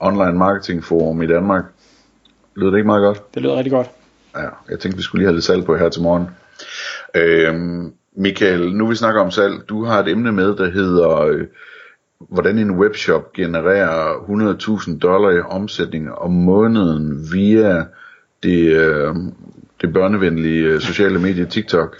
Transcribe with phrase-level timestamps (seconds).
[0.00, 1.64] online marketing forum i Danmark.
[2.56, 3.34] Lyder det ikke meget godt?
[3.34, 3.90] Det lyder rigtig godt.
[4.36, 6.28] Ja, jeg tænkte, vi skulle lige have lidt salg på her til morgen.
[7.14, 9.68] Øhm, Michael, nu vi snakker om salg.
[9.68, 11.46] Du har et emne med, der hedder, øh,
[12.18, 14.14] hvordan en webshop genererer
[14.88, 17.84] 100.000 dollar i omsætning om måneden via
[18.42, 19.14] det, øh,
[19.80, 21.96] det børnevenlige øh, sociale medie TikTok.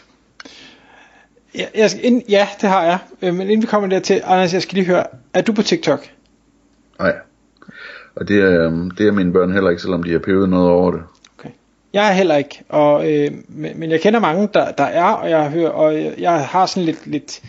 [1.55, 2.98] Ja, jeg skal, ind, ja, det har jeg.
[3.22, 6.06] Øh, men inden vi kommer dertil, Anders, jeg skal lige høre, er du på TikTok?
[6.98, 7.14] Nej.
[8.16, 10.70] Og det er, øhm, det er mine børn heller ikke, selvom de har pevet noget
[10.70, 11.00] over det.
[11.39, 11.50] Okay.
[11.92, 15.30] Jeg er heller ikke, og, øh, men, men jeg kender mange, der, der er, og
[15.30, 17.41] jeg, hører, og jeg, jeg har sådan lidt, lidt,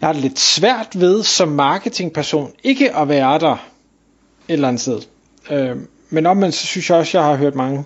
[0.00, 3.58] jeg har det lidt svært ved som marketingperson ikke at være der et
[4.48, 5.00] eller andet sted.
[5.50, 5.76] Øh,
[6.10, 7.84] men omvendt så synes jeg også, jeg har hørt mange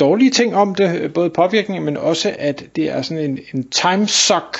[0.00, 3.68] dårlige ting om det, øh, både påvirkning, men også at det er sådan en, en
[3.68, 4.58] time suck,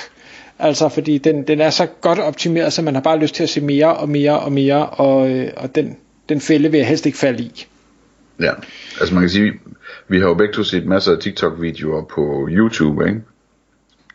[0.59, 3.49] altså fordi den, den er så godt optimeret, så man har bare lyst til at
[3.49, 5.97] se mere og mere og mere, og, øh, og den,
[6.29, 7.67] den fælde vil jeg helst ikke falde i.
[8.39, 8.51] Ja,
[8.99, 9.53] altså man kan sige,
[10.07, 13.21] vi har jo begge to set masser af TikTok-videoer på YouTube, ikke?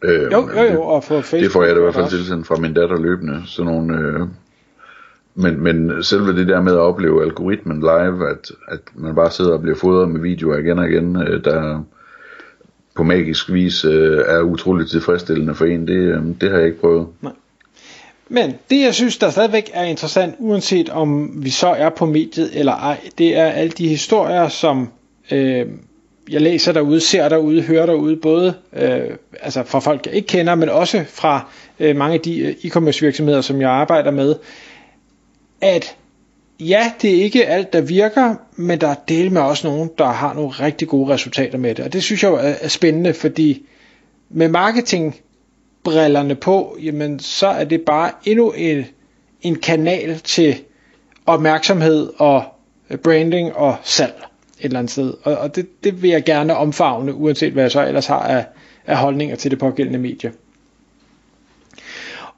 [0.02, 1.42] Øh, jo, jo, jo, og på Facebook.
[1.42, 3.98] Det får jeg da i hvert fald tilsendt fra min datter løbende, sådan nogle...
[3.98, 4.26] Øh,
[5.34, 9.52] men, men selve det der med at opleve algoritmen live, at, at man bare sidder
[9.52, 11.84] og bliver fodret med videoer igen og igen, øh, der
[12.94, 16.80] på magisk vis øh, er utroligt tilfredsstillende for en, det, øh, det har jeg ikke
[16.80, 17.06] prøvet.
[17.20, 17.32] Nej.
[18.28, 22.50] Men det jeg synes der stadigvæk er interessant, uanset om vi så er på mediet
[22.54, 24.88] eller ej, det er alle de historier, som
[25.30, 25.66] øh,
[26.30, 29.00] jeg læser derude, ser derude, hører derude, både øh,
[29.40, 31.50] altså fra folk jeg ikke kender, men også fra
[31.80, 34.34] øh, mange af de øh, e-commerce virksomheder, som jeg arbejder med,
[35.60, 35.96] at
[36.60, 40.06] ja, det er ikke alt, der virker, men der er del med også nogen, der
[40.06, 41.84] har nogle rigtig gode resultater med det.
[41.84, 43.66] Og det synes jeg er, er spændende, fordi
[44.30, 45.16] med marketing
[45.84, 48.86] brillerne på, jamen så er det bare endnu en,
[49.42, 50.56] en kanal til
[51.26, 52.44] opmærksomhed og
[52.90, 54.24] øh, branding og salg
[54.58, 55.14] et eller andet sted.
[55.22, 58.46] Og, og det, det vil jeg gerne omfavne, uanset hvad jeg så ellers har af,
[58.86, 60.32] af holdninger til det pågældende medie.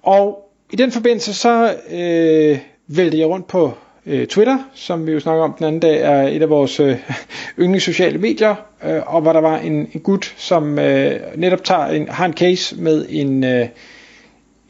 [0.02, 3.74] Og i den forbindelse så øh, væltede jeg rundt på
[4.06, 6.96] øh, Twitter, som vi jo snakker om den anden dag, er et af vores øh,
[7.60, 11.86] yndlings sociale medier, øh, og hvor der var en, en gut, som øh, netop tager
[11.86, 13.68] en, har en case med en, øh,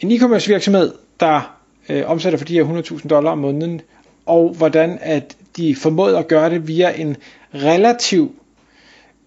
[0.00, 1.56] en e-commerce virksomhed, der
[1.88, 3.80] øh, omsætter for de her 100.000 dollar om måneden,
[4.26, 7.16] og hvordan at de formåede at gøre det via en
[7.54, 8.34] relativ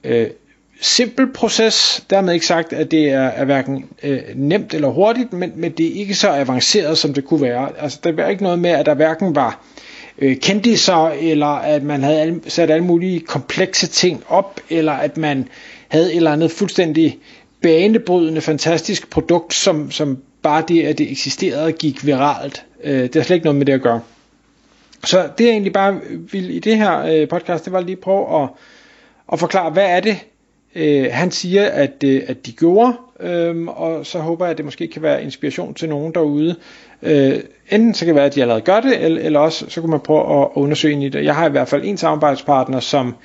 [0.04, 0.28] øh,
[0.82, 5.52] simpel proces, dermed ikke sagt, at det er, er hverken øh, nemt eller hurtigt, men,
[5.56, 7.70] men det er ikke så avanceret, som det kunne være.
[7.80, 9.84] Altså, der var ikke noget med, at der hverken var øh,
[10.18, 15.48] Øh, kendiser, eller at man havde sat alle mulige komplekse ting op, eller at man
[15.88, 17.20] havde et eller andet fuldstændig
[17.62, 22.66] banebrydende, fantastisk produkt, som, som bare det, at det eksisterede, gik viralt.
[22.84, 24.02] Øh, det har slet ikke noget med det at gøre.
[25.04, 26.00] Så det jeg egentlig bare
[26.32, 28.50] ville i det her øh, podcast, det var lige prøve at,
[29.34, 30.18] at forklare, hvad er det,
[30.76, 34.66] øh, han siger, at, øh, at de gjorde, øh, og så håber jeg, at det
[34.66, 36.56] måske kan være inspiration til nogen derude.
[37.02, 37.40] Øh,
[37.72, 39.92] enten så kan det være, at de allerede gør det, eller, eller også så kunne
[39.92, 41.24] man prøve at, undersøge ind i det.
[41.26, 43.16] Jeg har i hvert fald en samarbejdspartner, som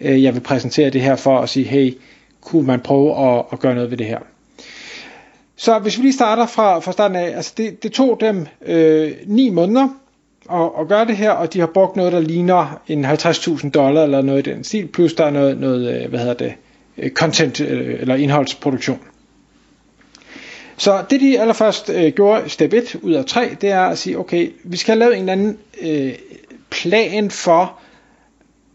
[0.00, 1.94] øh, jeg vil præsentere det her for og sige, hey,
[2.40, 4.18] kunne man prøve at, at gøre noget ved det her.
[5.56, 9.12] Så hvis vi lige starter fra, fra starten af, altså det, det tog dem øh,
[9.26, 9.88] 9 måneder
[10.52, 14.02] at, at gøre det her, og de har brugt noget, der ligner en 50.000 dollar
[14.02, 16.54] eller noget i den stil, plus der er noget, noget øh, hvad hedder det,
[16.98, 19.00] Øh, content øh, eller indholdsproduktion.
[20.76, 24.18] Så det de allerførst øh, gjorde, step 1 ud af 3, det er at sige,
[24.18, 26.14] okay, vi skal have lavet en eller anden øh,
[26.70, 27.78] plan for,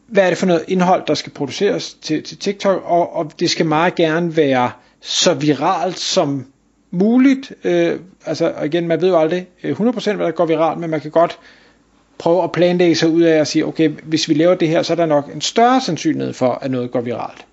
[0.08, 3.50] hvad er det for noget indhold, der skal produceres til, til TikTok, og, og det
[3.50, 4.72] skal meget gerne være
[5.02, 6.46] så viralt som
[6.92, 7.54] muligt.
[7.64, 11.02] Øh, altså igen, man ved jo aldrig øh, 100% hvad der går viralt, men man
[11.02, 11.40] kan godt
[12.18, 14.94] prøve at planlægge sig ud af at sige, okay, hvis vi laver det her, så
[14.94, 17.46] er der nok en større sandsynlighed for, at noget går viralt.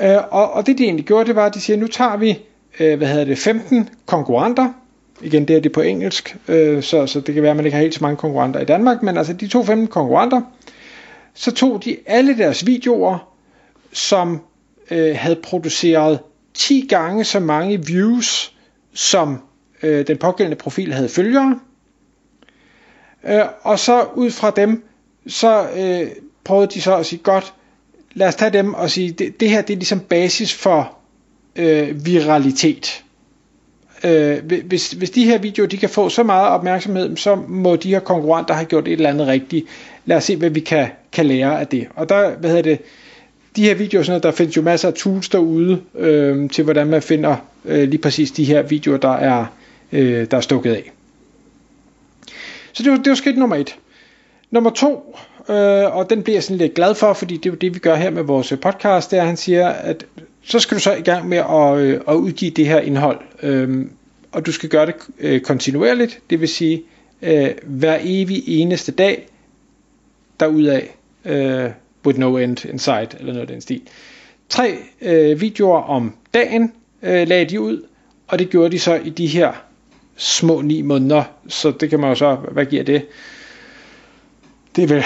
[0.00, 2.38] Øh, og, og det de egentlig gjorde, det var, at de siger, nu tager vi,
[2.80, 4.72] øh, hvad hedder det, 15 konkurrenter,
[5.20, 7.74] igen det er det på engelsk, øh, så, så det kan være, at man ikke
[7.74, 10.40] har helt så mange konkurrenter i Danmark, men altså de to 15 konkurrenter,
[11.34, 13.34] så tog de alle deres videoer,
[13.92, 14.40] som
[14.90, 16.18] øh, havde produceret
[16.54, 18.56] 10 gange så mange views,
[18.92, 19.42] som
[19.82, 21.58] øh, den pågældende profil havde følgere,
[23.24, 24.84] øh, og så ud fra dem
[25.26, 26.10] så øh,
[26.44, 27.54] prøvede de så at sige, godt,
[28.14, 30.96] lad os tage dem og sige, det, det her det er ligesom basis for
[31.56, 33.04] øh, viralitet.
[34.04, 37.88] Øh, hvis, hvis de her videoer de kan få så meget opmærksomhed, så må de
[37.88, 39.66] her konkurrenter have gjort et eller andet rigtigt.
[40.06, 41.88] Lad os se, hvad vi kan, kan lære af det.
[41.94, 42.78] Og der, hvad hedder det,
[43.56, 46.86] de her videoer, sådan noget, der findes jo masser af tools derude øh, til, hvordan
[46.86, 49.46] man finder øh, lige præcis de her videoer, der er,
[49.92, 50.92] øh, der er stukket af.
[52.72, 53.76] Så det var, det var skridt nummer et.
[54.50, 55.16] Nummer to,
[55.48, 57.78] øh, og den bliver jeg sådan lidt glad for, fordi det er jo det, vi
[57.78, 60.06] gør her med vores øh, podcast, det er, at han siger, at
[60.42, 63.18] så skal du så i gang med at, øh, at udgive det her indhold.
[63.42, 63.86] Øh,
[64.32, 66.82] og du skal gøre det øh, kontinuerligt, det vil sige
[67.22, 69.26] øh, hver evig eneste dag
[70.40, 70.94] derudaf,
[71.24, 71.70] øh,
[72.06, 73.82] with no end in sight, eller noget af den stil.
[74.48, 76.72] Tre øh, videoer om dagen
[77.02, 77.82] øh, lagde de ud,
[78.28, 79.52] og det gjorde de så i de her
[80.16, 83.06] små ni måneder, så det kan man jo så, hvad giver det?
[84.76, 85.02] Det er vel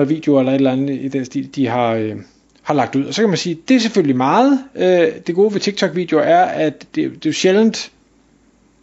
[0.00, 2.16] 700-800 videoer eller et eller andet i den stil, de har, øh,
[2.62, 3.04] har lagt ud.
[3.04, 4.64] Og så kan man sige, det er selvfølgelig meget.
[4.74, 7.92] Øh, det gode ved TikTok-videoer er, at det, det er jo sjældent,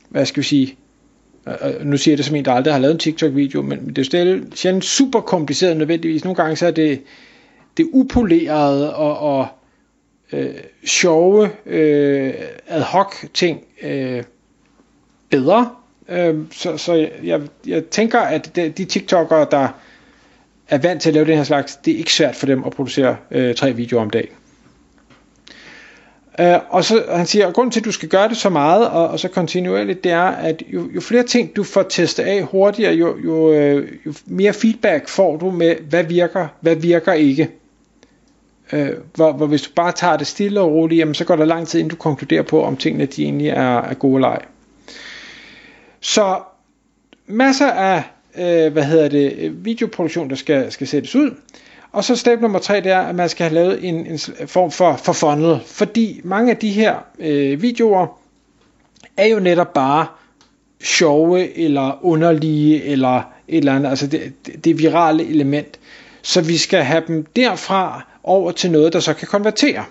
[0.09, 0.75] hvad skal vi sige,
[1.47, 3.95] øh, øh, nu siger jeg det som en, der aldrig har lavet en TikTok-video, men
[3.95, 6.23] det er jo sjældent super kompliceret nødvendigvis.
[6.23, 7.01] Nogle gange så er det,
[7.77, 9.47] det upolerede og, og
[10.33, 10.55] øh,
[10.85, 12.33] sjove øh,
[12.67, 14.23] ad hoc ting øh,
[15.29, 15.69] bedre.
[16.11, 19.67] Øh, så så jeg, jeg tænker, at de, de TikTokere, der
[20.67, 22.71] er vant til at lave den her slags, det er ikke svært for dem at
[22.71, 24.29] producere øh, tre videoer om dagen.
[26.39, 28.89] Øh, og så han siger, at grunden til, at du skal gøre det så meget,
[28.89, 32.43] og, og så kontinuerligt, det er, at jo, jo flere ting du får testet af
[32.43, 37.49] hurtigere, jo, jo, øh, jo mere feedback får du med, hvad virker, hvad virker ikke.
[38.73, 41.45] Øh, hvor, hvor hvis du bare tager det stille og roligt, jamen, så går der
[41.45, 44.45] lang tid, inden du konkluderer på, om tingene de egentlig er, er gode eller ej.
[46.01, 46.41] Så
[47.27, 48.03] masser af
[48.37, 51.31] øh, hvad hedder det, videoproduktion, der skal, skal sættes ud.
[51.91, 54.71] Og så step nummer tre, det er, at man skal have lavet en, en form
[54.71, 55.59] for, for funnel.
[55.65, 58.19] Fordi mange af de her øh, videoer
[59.17, 60.07] er jo netop bare
[60.83, 63.17] sjove, eller underlige, eller
[63.47, 63.89] et eller andet.
[63.89, 65.79] Altså det, det virale element.
[66.21, 69.85] Så vi skal have dem derfra over til noget, der så kan konvertere.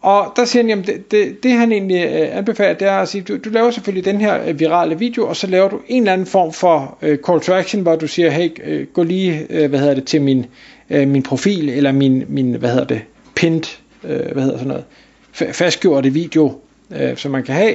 [0.00, 3.08] Og der siger han, jamen det, det, det han egentlig øh, anbefaler, det er at
[3.08, 6.02] sige, du, du laver selvfølgelig den her øh, virale video, og så laver du en
[6.02, 9.46] eller anden form for øh, call to action, hvor du siger, hey, øh, gå lige,
[9.50, 10.46] øh, hvad hedder det, til min,
[10.90, 13.02] øh, min profil, eller min, min, hvad hedder det,
[13.34, 13.64] pinned,
[14.04, 14.84] øh, hvad hedder sådan noget,
[15.32, 16.58] fastgjorte video,
[16.96, 17.74] øh, som man kan have,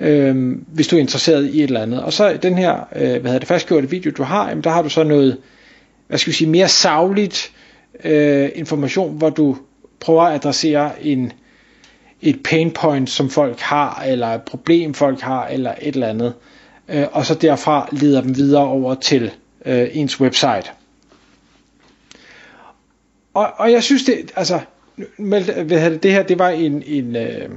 [0.00, 2.02] øh, hvis du er interesseret i et eller andet.
[2.02, 4.82] Og så den her, øh, hvad hedder det, fastgjorte video, du har, jamen der har
[4.82, 5.36] du så noget,
[6.08, 7.52] hvad skal vi sige, mere savligt
[8.04, 9.56] øh, information, hvor du
[10.04, 11.32] prøver at adressere en,
[12.22, 16.34] et pain point, som folk har, eller et problem, folk har, eller et eller andet.
[16.88, 19.30] Øh, og så derfra leder dem videre over til
[19.64, 20.70] øh, ens website.
[23.34, 24.60] Og, og jeg synes det, altså,
[25.16, 27.50] med, hvad det, det her, det var en, en øh,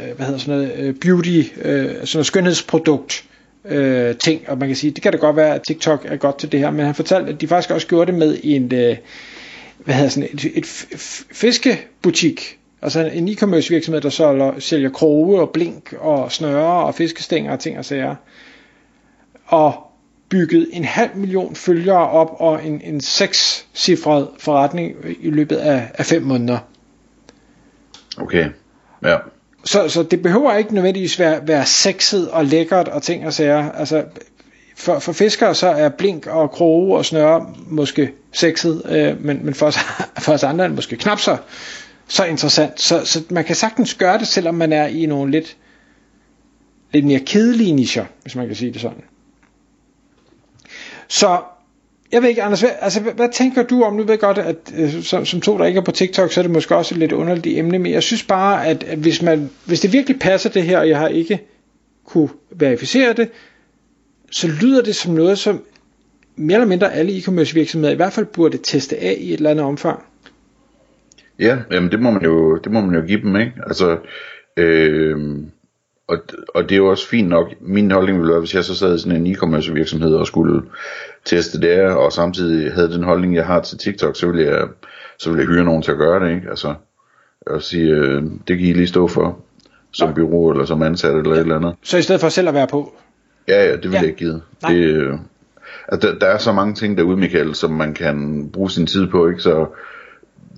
[0.00, 3.24] øh hvad hedder sådan noget, øh, beauty, øh, sådan noget skønhedsprodukt,
[3.64, 6.38] øh, ting, og man kan sige, det kan da godt være, at TikTok er godt
[6.38, 8.96] til det her, men han fortalte, at de faktisk også gjorde det med en, øh,
[9.78, 10.66] hvad hedder sådan et, et
[11.32, 17.52] fiskebutik, altså en e-commerce virksomhed, der så sælger kroge og blink og snøre og fiskestænger
[17.52, 18.14] og ting og sager.
[19.46, 19.86] Og
[20.28, 26.06] bygget en halv million følgere op og en, en seks-cifret forretning i løbet af, af
[26.06, 26.58] fem måneder.
[28.18, 28.48] Okay,
[29.04, 29.16] ja.
[29.64, 33.72] Så, så det behøver ikke nødvendigvis være, være sexet og lækkert og ting og sager.
[33.72, 34.04] Altså,
[34.76, 39.54] for, for fiskere så er blink og kroge og snøre måske sexet, øh, men, men
[39.54, 39.76] for, os,
[40.24, 41.36] for os andre er det måske knap så,
[42.08, 42.80] så interessant.
[42.80, 45.56] Så, så man kan sagtens gøre det, selvom man er i nogle lidt,
[46.92, 49.02] lidt mere kedelige nischer, hvis man kan sige det sådan.
[51.08, 51.40] Så
[52.12, 54.38] jeg ved ikke, Anders, hvad, altså, hvad, hvad tænker du om, nu ved jeg godt,
[54.38, 56.94] at øh, som, som to, der ikke er på TikTok, så er det måske også
[56.94, 60.18] et lidt underligt emne, men jeg synes bare, at, at hvis, man, hvis det virkelig
[60.18, 61.40] passer det her, og jeg har ikke
[62.04, 63.30] kunne verificere det,
[64.30, 65.62] så lyder det som noget, som
[66.36, 69.50] mere eller mindre alle e-commerce virksomheder i hvert fald burde teste af i et eller
[69.50, 70.02] andet omfang.
[71.38, 73.52] Ja, jamen det må man jo, det må man jo give dem, ikke?
[73.66, 73.98] Altså,
[74.56, 75.38] øh,
[76.08, 76.18] og,
[76.54, 78.94] og det er jo også fint nok, min holdning ville være, hvis jeg så sad
[78.94, 80.62] i sådan en e-commerce virksomhed og skulle
[81.24, 84.68] teste det og samtidig havde den holdning, jeg har til TikTok, så ville jeg,
[85.18, 86.50] så ville jeg hyre nogen til at gøre det, ikke?
[86.50, 86.74] Altså,
[87.46, 89.38] og sige, øh, det kan I lige stå for,
[89.92, 90.14] som ja.
[90.14, 91.36] bureau eller som ansat eller ja.
[91.36, 91.74] et eller andet.
[91.82, 92.94] Så i stedet for selv at være på?
[93.48, 93.98] Ja, ja, det vil ja.
[93.98, 94.42] jeg ikke give.
[94.68, 95.14] Det, øh,
[95.88, 99.06] altså, der, der er så mange ting derude, Michael, som man kan bruge sin tid
[99.06, 99.40] på, ikke?
[99.40, 99.66] Så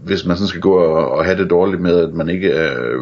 [0.04, 2.98] hvis man sådan skal gå og, og have det dårligt med, at man ikke er,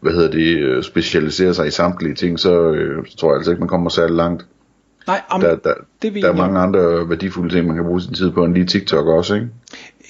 [0.00, 3.60] hvad hedder det, specialiserer sig i samtlige ting, så, øh, så tror jeg altså ikke,
[3.60, 4.46] man kommer særlig langt.
[5.06, 7.84] Nej, om, der, der, det er vi der er mange andre værdifulde ting, man kan
[7.84, 9.48] bruge sin tid på, end lige TikTok også, ikke?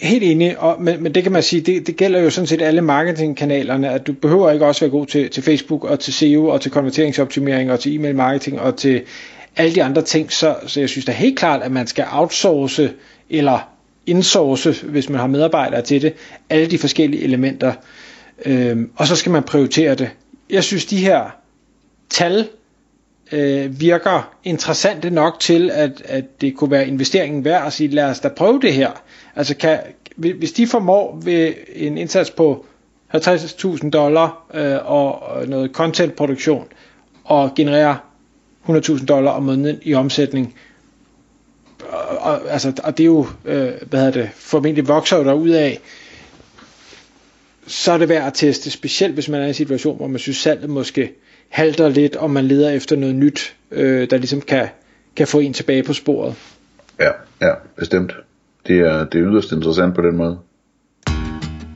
[0.00, 2.62] Helt enig, og, men, men det kan man sige, det, det gælder jo sådan set
[2.62, 6.46] alle marketingkanalerne, at du behøver ikke også være god til, til Facebook og til SEO
[6.48, 9.02] og til konverteringsoptimering og til e-mail marketing og til
[9.56, 12.92] alle de andre ting, så, så jeg synes da helt klart, at man skal outsource
[13.30, 13.68] eller
[14.06, 16.14] insource, hvis man har medarbejdere til det,
[16.50, 17.72] alle de forskellige elementer,
[18.44, 20.10] øhm, og så skal man prioritere det.
[20.50, 21.24] Jeg synes, de her
[22.10, 22.48] tal
[23.32, 28.04] øh, virker interessante nok til, at, at det kunne være investeringen værd at sige, lad
[28.04, 28.90] os da prøve det her.
[29.36, 29.78] Altså kan,
[30.16, 32.66] hvis de formår ved en indsats på
[33.14, 36.64] 50.000 dollar øh, og noget contentproduktion
[37.24, 37.98] og generere
[38.68, 40.54] 100.000 dollar om måneden i omsætning,
[41.88, 45.50] og, og, altså, og det er jo, øh, hvad hedder det, formentlig vokser jo derud
[45.50, 45.78] af,
[47.66, 50.18] så er det værd at teste, specielt hvis man er i en situation, hvor man
[50.18, 51.12] synes salget måske
[51.48, 54.68] halter lidt, og man leder efter noget nyt, øh, der ligesom kan,
[55.16, 56.34] kan få en tilbage på sporet.
[57.00, 57.10] Ja,
[57.40, 58.12] ja, bestemt.
[58.66, 60.38] Det er, det er yderst interessant på den måde.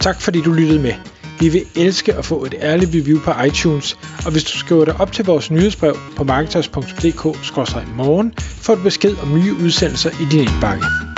[0.00, 0.92] Tak fordi du lyttede med.
[1.40, 5.00] Vi vil elske at få et ærligt review på iTunes, og hvis du skriver dig
[5.00, 11.09] op til vores nyhedsbrev på marketers.dk-morgen, får du besked om nye udsendelser i din indbakke.